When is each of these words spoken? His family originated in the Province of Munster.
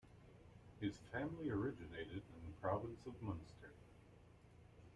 His 0.79 0.97
family 1.11 1.51
originated 1.51 2.23
in 2.33 2.43
the 2.47 2.53
Province 2.59 3.05
of 3.05 3.13
Munster. 3.21 3.71